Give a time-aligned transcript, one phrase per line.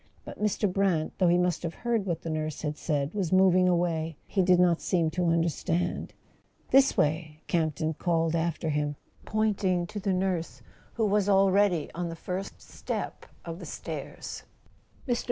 [0.25, 0.67] But Mr.
[0.67, 4.41] Brant, though he must have heard what the nurse had said, was moving away; he
[4.41, 6.15] did not seem to understand.
[6.71, 8.95] "This way" Camp ton called after him,
[9.25, 10.63] pointing to the nurse,
[10.95, 14.41] who was already on the first step of the stairs.
[15.07, 15.19] Mr.